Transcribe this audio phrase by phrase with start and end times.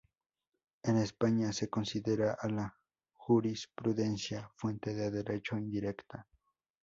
[0.81, 2.75] En España, se considera a la
[3.13, 6.27] jurisprudencia fuente de derecho indirecta.